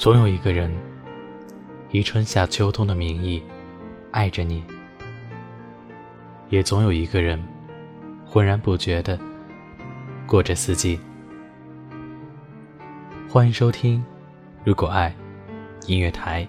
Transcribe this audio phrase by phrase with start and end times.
[0.00, 0.72] 总有一个人，
[1.90, 3.42] 以春夏秋冬的名义
[4.12, 4.62] 爱着你；
[6.48, 7.38] 也总有一个人，
[8.24, 9.20] 浑然不觉的
[10.26, 10.98] 过着四季。
[13.28, 13.98] 欢迎收听
[14.64, 15.14] 《如果爱》
[15.86, 16.48] 音乐台，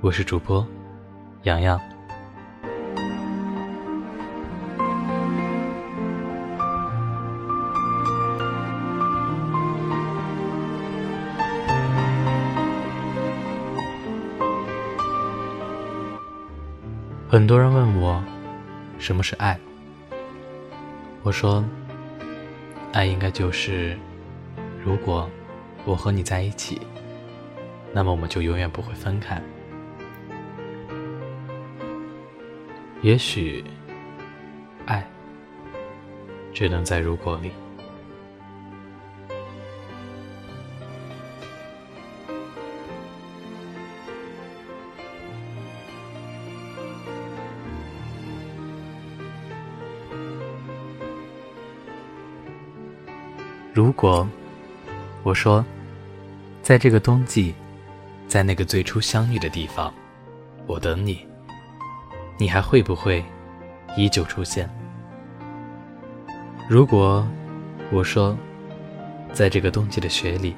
[0.00, 0.64] 我是主播
[1.42, 1.76] 洋洋。
[17.40, 18.22] 很多人问我，
[18.98, 19.58] 什么是爱？
[21.22, 21.64] 我说，
[22.92, 23.96] 爱应该就是，
[24.84, 25.26] 如果
[25.86, 26.82] 我和你在一起，
[27.94, 29.40] 那么我们就永远不会分开。
[33.00, 33.64] 也许，
[34.84, 35.02] 爱
[36.52, 37.52] 只能在如果里。
[53.72, 54.28] 如果
[55.22, 55.64] 我说，
[56.60, 57.54] 在这个冬季，
[58.26, 59.94] 在那个最初相遇的地方，
[60.66, 61.24] 我等你，
[62.36, 63.24] 你还会不会
[63.96, 64.68] 依旧出现？
[66.68, 67.24] 如果
[67.92, 68.36] 我说，
[69.32, 70.56] 在这个冬季的雪里，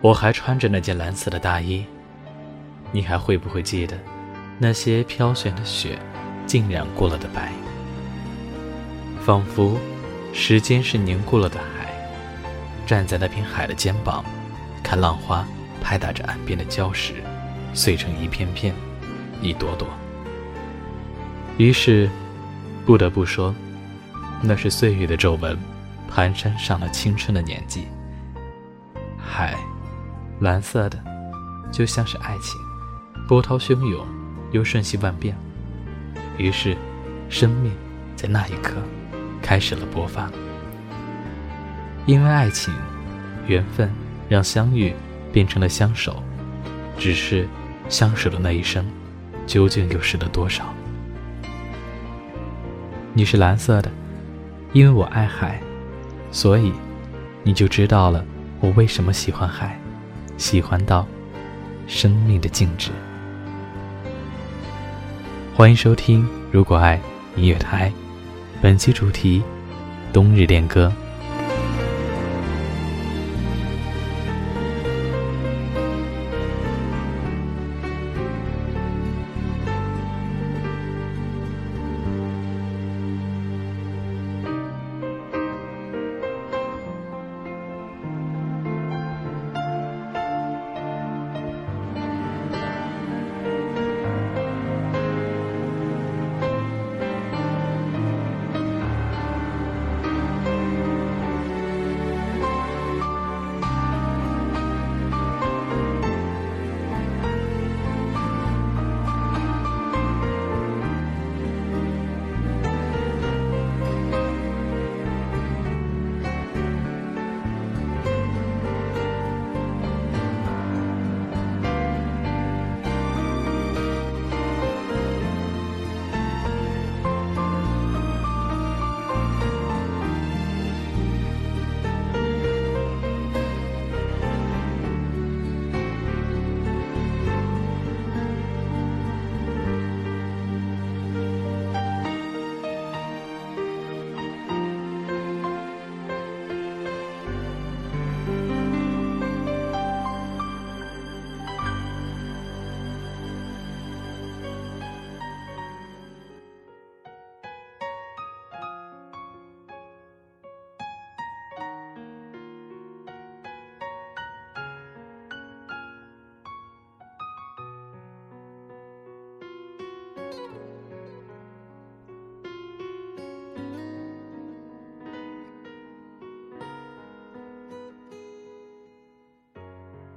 [0.00, 1.84] 我还穿着那件蓝色的大衣，
[2.92, 3.98] 你还会不会记得
[4.56, 5.98] 那些飘悬的雪，
[6.46, 7.50] 浸染过了的白？
[9.20, 9.76] 仿佛
[10.32, 11.85] 时间是凝固了的海。
[12.86, 14.24] 站在那片海的肩膀，
[14.82, 15.44] 看浪花
[15.82, 17.14] 拍打着岸边的礁石，
[17.74, 18.72] 碎成一片片、
[19.42, 19.88] 一朵朵。
[21.58, 22.08] 于是，
[22.84, 23.52] 不得不说，
[24.40, 25.58] 那是岁月的皱纹，
[26.14, 27.86] 蹒跚上了青春的年纪。
[29.18, 29.56] 海，
[30.40, 31.02] 蓝色的，
[31.72, 32.60] 就像是爱情，
[33.26, 34.06] 波涛汹涌，
[34.52, 35.36] 又瞬息万变。
[36.38, 36.76] 于是，
[37.28, 37.72] 生命
[38.14, 38.76] 在那一刻
[39.42, 40.30] 开始了勃发。
[42.06, 42.72] 因为爱情，
[43.48, 43.90] 缘分
[44.28, 44.94] 让相遇
[45.32, 46.22] 变成了相守，
[46.96, 47.48] 只是
[47.88, 48.86] 相守的那一生，
[49.44, 50.72] 究竟又是了多少？
[53.12, 53.90] 你是蓝色的，
[54.72, 55.60] 因为我爱海，
[56.30, 56.72] 所以
[57.42, 58.24] 你就知道了
[58.60, 59.76] 我为什么喜欢海，
[60.36, 61.04] 喜欢到
[61.88, 62.92] 生命的静止。
[65.56, 67.00] 欢迎收听《如果爱》
[67.40, 67.92] 音乐台，
[68.62, 69.42] 本期主题：
[70.12, 70.92] 冬日恋歌。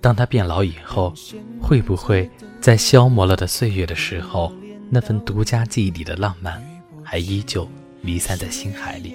[0.00, 1.12] 当他变老以后，
[1.60, 2.30] 会不会
[2.60, 4.52] 在消磨了的岁月的时候，
[4.90, 6.62] 那份独家记忆里的浪漫，
[7.02, 7.68] 还依旧
[8.00, 9.14] 弥散在心海里？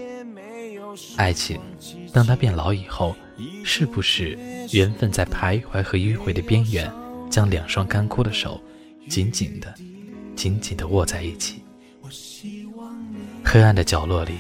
[1.15, 1.59] 爱情，
[2.11, 3.15] 当他变老以后，
[3.63, 4.37] 是不是
[4.71, 6.91] 缘分在徘徊和迂回的边缘，
[7.29, 8.61] 将两双干枯的手
[9.09, 9.73] 紧紧的、
[10.35, 11.63] 紧紧的握在一起？
[13.43, 14.33] 黑暗的角落里，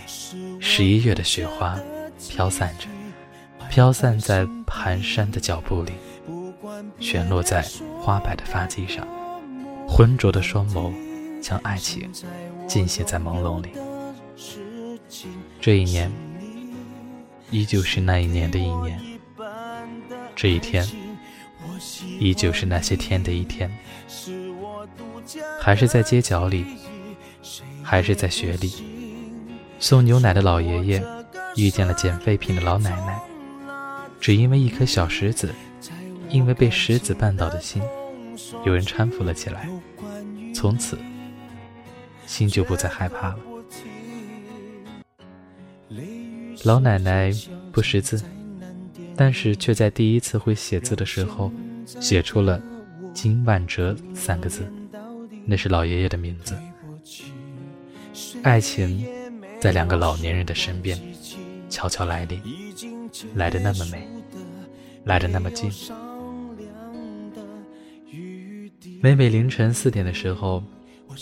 [0.59, 1.79] 十一月的雪花
[2.29, 2.87] 飘散着，
[3.69, 5.93] 飘散在蹒跚的脚步里，
[6.99, 7.63] 旋落在
[8.01, 9.07] 花白的发髻上，
[9.87, 10.91] 浑浊的双眸
[11.41, 12.11] 将爱情
[12.67, 13.69] 浸写在朦胧里。
[15.59, 16.11] 这一年。
[17.51, 18.99] 依旧是那一年的一年，
[20.35, 20.83] 这一天，
[22.19, 23.71] 依旧是那些天的一天，
[25.61, 26.65] 还是在街角里，
[27.83, 28.73] 还是在雪里，
[29.77, 31.03] 送牛奶的老爷爷
[31.55, 33.19] 遇见了捡废品的老奶奶，
[34.19, 35.53] 只因为一颗小石子，
[36.33, 37.79] 因为被石子绊倒的心，
[38.65, 39.69] 有人搀扶了起来，
[40.53, 40.97] 从此，
[42.25, 43.39] 心就不再害怕了。
[46.63, 47.31] 老奶奶
[47.71, 48.19] 不识字，
[49.15, 51.51] 但是却在第一次会写字的时候，
[51.85, 52.59] 写出了
[53.13, 54.67] “金万哲”三个字，
[55.45, 56.57] 那是老爷爷的名字。
[58.41, 59.05] 爱情
[59.59, 60.99] 在两个老年人的身边
[61.69, 62.41] 悄悄来临，
[63.35, 64.07] 来的那么美，
[65.03, 65.71] 来的那么近。
[69.03, 70.63] 每每凌晨四点的时候，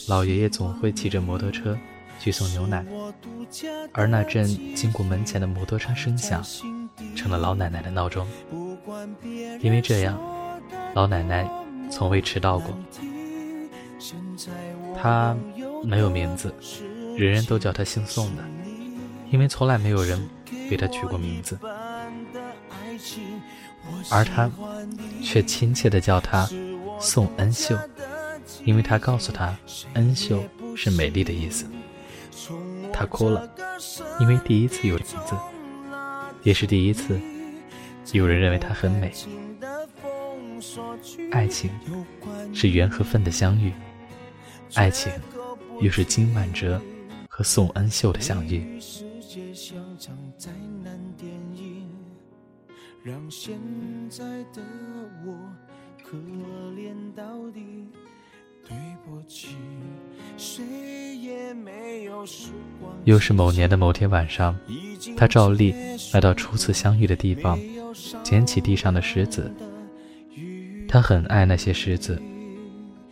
[0.08, 1.76] 老爷爷总会骑着摩托车。
[2.20, 2.86] 去送牛奶，
[3.92, 4.46] 而那阵
[4.76, 6.44] 经过门前的摩托车声响，
[7.16, 8.28] 成了老奶奶的闹钟。
[9.60, 10.22] 因为这样，
[10.94, 11.50] 老奶奶
[11.90, 12.78] 从未迟到过。
[14.96, 15.36] 她
[15.84, 16.54] 没有名字，
[17.18, 18.44] 人人都叫她姓宋的，
[19.32, 20.24] 因为从来没有人
[20.70, 21.58] 给她取过名字。
[24.12, 24.48] 而她
[25.24, 26.48] 却亲切地叫她
[27.02, 27.76] 宋恩秀，
[28.64, 29.58] 因为她告诉他，
[29.94, 30.44] 恩秀
[30.76, 31.66] 是美丽的意思。
[32.94, 33.50] 他哭了，
[34.20, 35.36] 因为第一次有名字，
[36.44, 37.20] 也是第一次
[38.12, 39.12] 有人认为她很美。
[41.32, 41.72] 爱情
[42.54, 43.74] 是缘和分的相遇，
[44.76, 45.12] 爱情
[45.80, 46.80] 又是金万哲
[47.28, 48.80] 和宋恩秀的相遇。
[53.04, 53.60] 让现
[54.10, 54.24] 在
[54.54, 54.62] 的
[55.26, 55.36] 我
[56.12, 56.18] 可
[56.76, 57.24] 怜到
[57.54, 57.88] 底。
[58.68, 59.56] 对不起，
[60.38, 60.62] 谁
[61.16, 62.26] 也没有
[63.06, 64.58] 又是某年的某天晚上，
[65.16, 65.74] 他照例
[66.14, 67.58] 来到初次相遇的地方，
[68.24, 69.50] 捡起地上的石子。
[70.88, 72.22] 他很爱那些石子，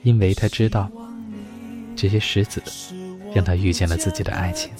[0.04, 0.92] 因为他知道，
[1.95, 2.62] 这些石子
[3.34, 4.72] 让他遇见了自己的爱情。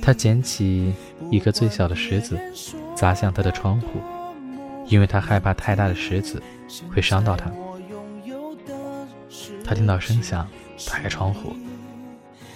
[0.00, 0.92] 他捡起
[1.30, 2.38] 一个最小的石子，
[2.94, 4.00] 砸向他的窗户，
[4.86, 6.42] 因为他害怕太大的石子
[6.94, 7.50] 会伤到他。
[9.64, 10.46] 他听到声响，
[10.86, 11.54] 打开窗户，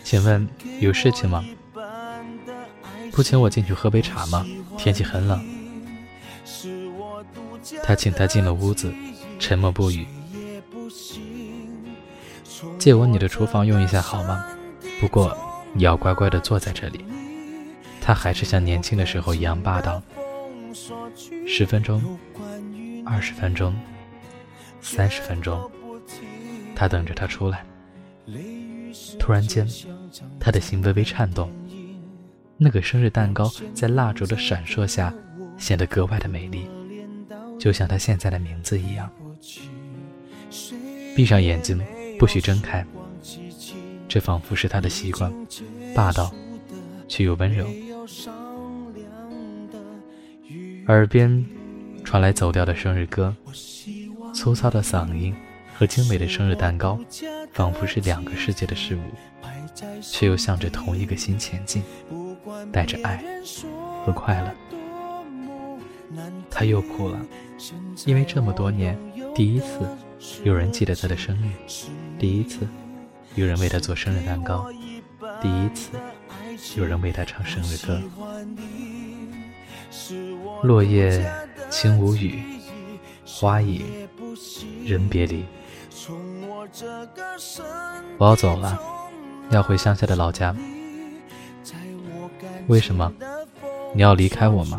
[0.05, 0.47] 请问
[0.81, 1.45] 有事情吗？
[3.13, 4.47] 不请我进去喝杯茶吗？
[4.77, 5.43] 天气很冷。
[7.83, 8.93] 他请他进了屋子，
[9.39, 10.07] 沉默不语。
[12.79, 14.45] 借我你的厨房用一下好吗？
[15.01, 15.37] 不过
[15.73, 17.05] 你要乖乖的坐在这里。
[18.01, 20.03] 他还是像年轻的时候一样霸道。
[21.47, 22.19] 十分钟，
[23.11, 23.75] 二十分钟，
[24.83, 25.71] 三十分钟。
[26.75, 27.65] 他等着他出来，
[29.19, 29.67] 突然间，
[30.39, 31.51] 他的心微微颤动。
[32.59, 35.13] 那个生日蛋糕在蜡烛的闪烁下
[35.57, 36.69] 显得格外的美丽，
[37.59, 39.11] 就像他现在的名字一样。
[41.17, 41.81] 闭上眼睛，
[42.19, 42.85] 不许睁开。
[44.07, 45.33] 这仿佛是他的习惯，
[45.95, 46.33] 霸道
[47.09, 47.67] 却又温柔。
[50.87, 51.45] 耳边
[52.09, 53.37] 传来走调的生日歌，
[54.35, 55.35] 粗糙的嗓音。
[55.77, 56.99] 和精美的生日蛋糕，
[57.53, 59.01] 仿佛是两个世界的事物，
[60.01, 61.83] 却又向着同一个心前进，
[62.73, 63.23] 带着爱
[64.07, 64.51] 和快乐。
[66.51, 67.21] 他又哭了，
[68.07, 68.99] 因为这么多年，
[69.35, 69.87] 第一次
[70.45, 71.51] 有人记得他的生日，
[72.19, 72.67] 第一次
[73.35, 74.67] 有人为他做生日蛋糕，
[75.43, 75.91] 第一次
[76.79, 78.01] 有人为他唱生日歌。
[80.63, 81.31] 落叶
[81.71, 82.43] 轻无语，
[83.27, 83.85] 花影
[84.85, 85.45] 人别离。
[88.19, 88.81] 我要走了，
[89.51, 90.55] 要回乡下的老家。
[92.69, 93.13] 为什么？
[93.95, 94.79] 你要离开我吗？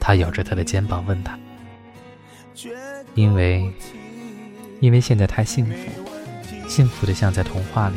[0.00, 1.38] 他咬着他的肩膀问他。
[3.14, 3.72] 因为，
[4.80, 5.74] 因为现在太幸福，
[6.68, 7.96] 幸福的像在童话里。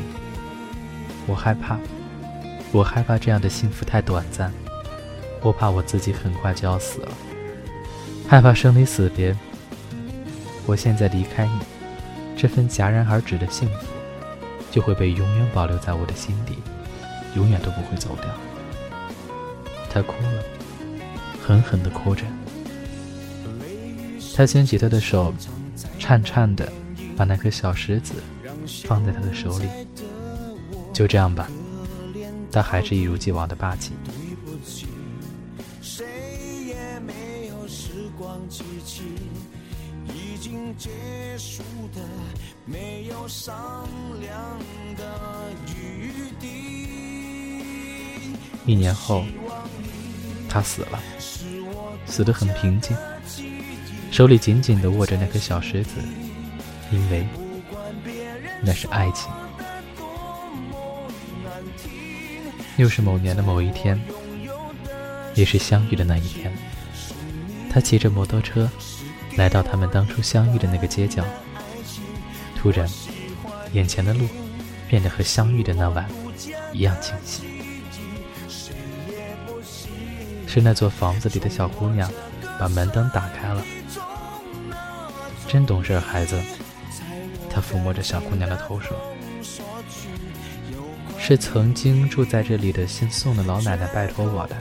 [1.25, 1.77] 我害怕，
[2.71, 4.53] 我害怕这样的幸福太短暂，
[5.41, 7.09] 我怕我自己很快就要死了。
[8.27, 9.33] 害怕生离死别。
[10.65, 11.59] 我现在离开你，
[12.35, 13.87] 这份戛然而止的幸福，
[14.69, 16.55] 就会被永远保留在我的心底，
[17.37, 18.29] 永远都不会走掉。
[19.89, 20.43] 他哭了，
[21.41, 22.25] 狠狠地哭着。
[24.35, 25.33] 他牵起他的手，
[25.97, 26.69] 颤颤的
[27.15, 28.15] 把那颗小石子
[28.83, 29.67] 放在他的手里。
[30.91, 31.47] 就这样吧，
[32.51, 33.93] 他还是一如既往的霸气。
[38.97, 39.03] 是
[40.11, 40.89] 已经结
[41.37, 41.61] 束
[41.93, 42.01] 的
[48.65, 49.23] 一年后，
[50.49, 50.99] 他死了，
[52.07, 52.97] 死得很平静。
[54.11, 55.91] 手里紧紧地握着那颗小石子，
[56.91, 57.27] 因为
[58.63, 59.31] 那是爱情。
[62.77, 64.01] 又是某年的某一天，
[65.35, 66.51] 也是相遇的那一天。
[67.77, 68.67] 他骑着摩托车
[69.35, 71.23] 来到他们当初相遇的那个街角，
[72.55, 72.89] 突然，
[73.71, 74.27] 眼前的路
[74.89, 76.09] 变得和相遇的那晚
[76.73, 77.43] 一样清晰。
[80.47, 82.11] 是那座房子里的小姑娘
[82.59, 83.63] 把门灯打开了。
[85.47, 86.35] 真懂事，孩子。
[87.47, 88.97] 他抚摸着小姑娘的头说
[91.19, 94.57] ：“是曾经住在这里的姓宋的老奶奶拜托我的。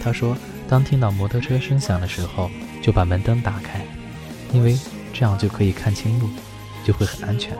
[0.00, 0.36] 她说，
[0.68, 2.50] 当听到摩托车声响的时候，
[2.82, 3.80] 就把门灯打开，
[4.52, 4.78] 因为
[5.12, 6.28] 这样就可以看清路，
[6.84, 7.56] 就会很安全。”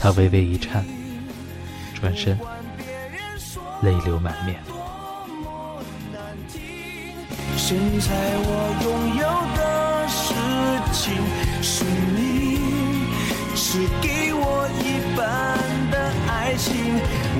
[0.00, 0.84] 他微微一颤，
[2.00, 2.38] 转身，
[3.82, 4.60] 泪流满面。
[7.56, 8.08] 现在
[8.40, 8.50] 我
[8.84, 10.32] 拥有的事
[10.92, 11.12] 情
[11.60, 11.84] 是
[12.14, 12.58] 你，
[13.56, 14.84] 是给我一
[15.16, 15.20] 半
[15.90, 15.96] 的
[16.28, 16.72] 爱情。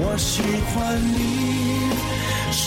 [0.01, 0.43] 我喜
[0.75, 1.68] 欢你，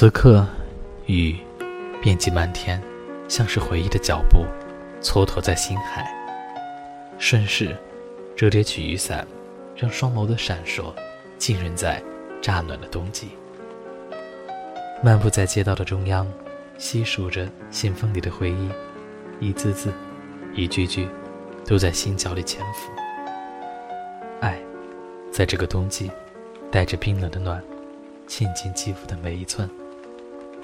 [0.00, 0.46] 此刻，
[1.04, 1.36] 雨
[2.00, 2.82] 遍及漫天，
[3.28, 4.46] 像是回忆的脚步，
[5.02, 6.10] 蹉跎在心海。
[7.18, 7.76] 顺势
[8.34, 9.26] 折叠起雨伞，
[9.76, 10.84] 让双眸的闪烁
[11.36, 12.02] 浸润在
[12.40, 13.28] 乍暖的冬季。
[15.02, 16.26] 漫步在街道的中央，
[16.78, 18.70] 细数着信封里的回忆，
[19.38, 19.92] 一字字，
[20.54, 21.06] 一句句，
[21.66, 22.90] 都在心角里潜伏。
[24.40, 24.58] 爱，
[25.30, 26.10] 在这个冬季，
[26.70, 27.62] 带着冰冷的暖，
[28.26, 29.68] 沁进肌肤的每一寸。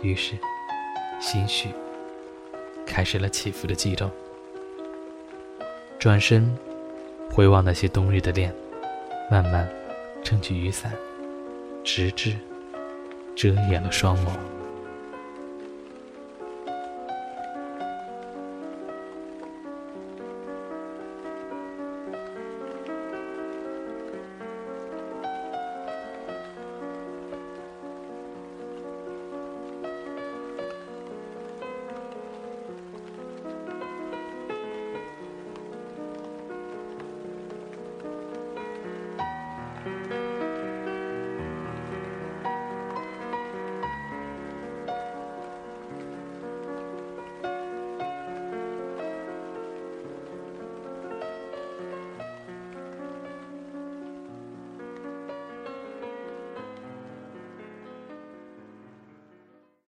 [0.02, 0.36] 于是，
[1.20, 1.68] 心绪
[2.86, 4.10] 开始了起伏的激动。
[5.98, 6.56] 转身，
[7.30, 8.54] 回望那些冬日的恋，
[9.30, 9.68] 慢慢
[10.22, 10.92] 撑起雨伞，
[11.82, 12.34] 直至
[13.34, 14.55] 遮掩了双眸。